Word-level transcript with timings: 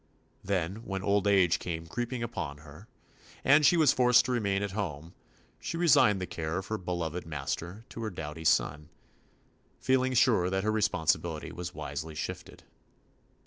Then, 0.43 0.77
when 0.77 1.03
old 1.03 1.27
age 1.27 1.59
came 1.59 1.85
creeping 1.85 2.23
upon 2.23 2.57
her, 2.65 2.87
and 3.45 3.63
33 3.63 3.63
THE 3.67 3.67
ADVENTURES 3.67 3.67
OF 3.67 3.69
she 3.69 3.77
was 3.77 3.93
forced 3.93 4.25
to 4.25 4.31
remain 4.31 4.63
at 4.63 4.71
home, 4.71 5.13
she 5.59 5.77
resigned 5.77 6.19
the 6.19 6.25
care 6.25 6.57
of 6.57 6.65
her 6.69 6.79
beloved 6.79 7.23
master 7.27 7.85
to 7.89 8.01
her 8.01 8.09
doughty 8.09 8.43
son, 8.43 8.89
feeling 9.79 10.15
sure 10.15 10.49
that 10.49 10.63
her 10.63 10.71
responsibility 10.71 11.51
was 11.51 11.75
wisely 11.75 12.15
shifted. 12.15 12.63